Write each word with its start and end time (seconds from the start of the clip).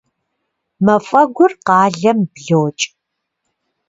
Мафӏэгур 0.85 1.51
къалэм 1.65 2.19
блокӏ. 2.33 2.83